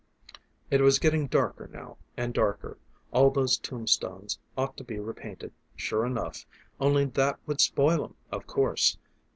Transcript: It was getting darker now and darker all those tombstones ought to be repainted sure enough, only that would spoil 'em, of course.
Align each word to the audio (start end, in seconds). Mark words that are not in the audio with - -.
It 0.71 0.81
was 0.81 0.97
getting 0.97 1.27
darker 1.27 1.69
now 1.71 1.97
and 2.17 2.33
darker 2.33 2.79
all 3.13 3.29
those 3.29 3.59
tombstones 3.59 4.39
ought 4.57 4.75
to 4.77 4.83
be 4.83 4.97
repainted 4.97 5.53
sure 5.75 6.07
enough, 6.07 6.43
only 6.79 7.05
that 7.05 7.37
would 7.45 7.61
spoil 7.61 8.05
'em, 8.05 8.15
of 8.31 8.47
course. 8.47 8.97